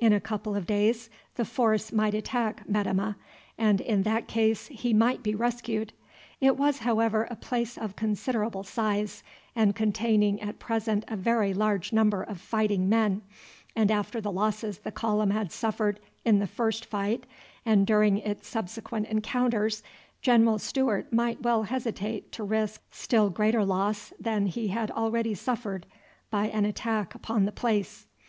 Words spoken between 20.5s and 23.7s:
Stewart might well hesitate to risk still greater